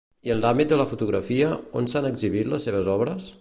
[0.27, 1.51] I en l'àmbit de la fotografia,
[1.83, 3.29] on s'han exhibit les seves obres?